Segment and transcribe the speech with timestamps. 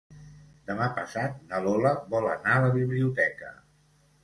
[0.69, 3.55] Demà passat na Lola vol anar a la biblioteca.